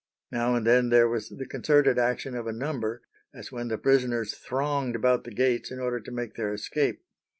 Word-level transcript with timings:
Now 0.31 0.55
and 0.55 0.65
then 0.65 0.89
there 0.89 1.07
was 1.07 1.29
the 1.29 1.45
concerted 1.45 1.99
action 1.99 2.33
of 2.35 2.47
a 2.47 2.51
number, 2.51 3.03
as 3.35 3.51
when 3.51 3.67
the 3.67 3.77
prisoners 3.77 4.33
thronged 4.33 4.95
about 4.95 5.25
the 5.25 5.29
gates 5.31 5.69
in 5.69 5.79
order 5.79 5.99
to 5.99 6.11
make 6.11 6.33
their 6.33 6.51
escape. 6.51 7.03